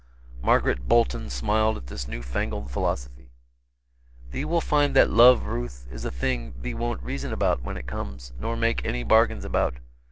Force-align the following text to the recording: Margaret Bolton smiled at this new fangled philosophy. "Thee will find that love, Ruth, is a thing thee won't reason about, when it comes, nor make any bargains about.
Margaret 0.41 0.87
Bolton 0.87 1.29
smiled 1.29 1.77
at 1.77 1.85
this 1.85 2.07
new 2.07 2.23
fangled 2.23 2.71
philosophy. 2.71 3.29
"Thee 4.31 4.45
will 4.45 4.59
find 4.59 4.95
that 4.95 5.11
love, 5.11 5.45
Ruth, 5.45 5.85
is 5.91 6.03
a 6.05 6.09
thing 6.09 6.55
thee 6.59 6.73
won't 6.73 7.03
reason 7.03 7.31
about, 7.31 7.61
when 7.61 7.77
it 7.77 7.85
comes, 7.85 8.33
nor 8.39 8.57
make 8.57 8.83
any 8.83 9.03
bargains 9.03 9.45
about. 9.45 9.75